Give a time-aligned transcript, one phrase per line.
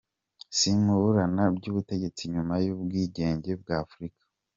[0.53, 4.21] Isimburana ry’ubutegetsi nyuma y’ubwigenge bwa Afurika.